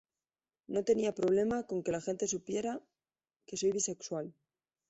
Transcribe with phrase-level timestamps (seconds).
[0.65, 2.81] No tenía problema con que la gente supiera
[3.45, 4.33] que soy bisexual.